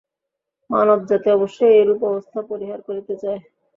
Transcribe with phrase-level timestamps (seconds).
[0.69, 3.41] মানবজাতি অবশ্যই এইরূপ অবস্থা পরিহার করিতে চায়।